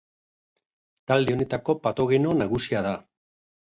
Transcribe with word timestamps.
Talde 1.13 1.37
honetako 1.37 1.79
patogeno 1.87 2.37
nagusia 2.43 2.87
da. 2.91 3.01